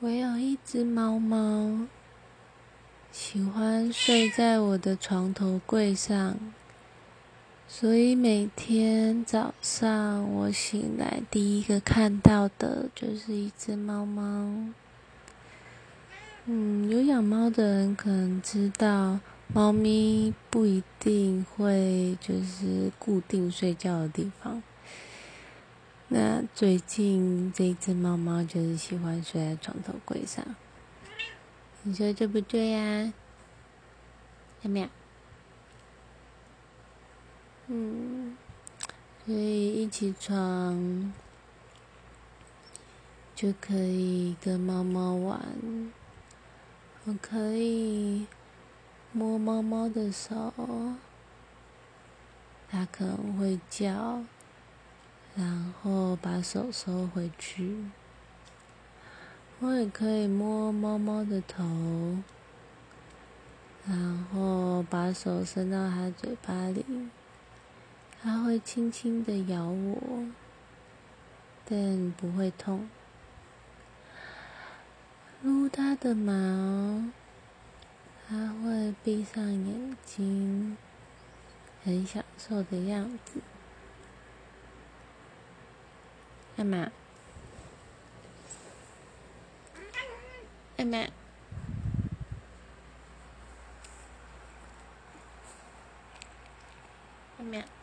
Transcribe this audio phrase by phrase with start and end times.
[0.00, 1.88] 我有一只猫猫，
[3.10, 6.36] 喜欢睡在我的床头柜上，
[7.66, 14.68] 所以每天早上我醒来第一个看到的就是一只猫猫。
[16.44, 19.18] 嗯，有养猫的人可能知道，
[19.52, 24.62] 猫咪不一定会就是固定睡觉的地方。
[26.10, 30.42] 那最近这只猫猫就是喜欢睡在床头柜上，
[31.82, 33.12] 你说对不对呀？
[34.62, 34.88] 有没有？
[37.66, 38.38] 嗯，
[39.26, 41.12] 所以一起床
[43.34, 45.38] 就可以跟猫猫玩，
[47.04, 48.26] 我可以
[49.12, 50.54] 摸猫猫的手，
[52.70, 54.24] 它可能会叫。
[55.38, 57.84] 然后把手收回去。
[59.60, 61.64] 我也可以摸猫猫的头，
[63.86, 66.84] 然后把手伸到它嘴巴里，
[68.20, 70.24] 它会轻轻的咬我，
[71.64, 72.88] 但不会痛。
[75.42, 77.04] 撸它的毛，
[78.28, 80.76] 它会闭上眼睛，
[81.84, 83.40] 很享受的样子。
[86.58, 86.90] Emma.
[90.76, 91.06] Emma.
[97.38, 97.77] Emma.